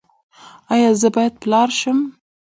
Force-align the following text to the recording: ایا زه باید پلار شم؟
ایا 0.73 0.89
زه 1.01 1.07
باید 1.15 1.33
پلار 1.41 1.69
شم؟ 1.79 1.99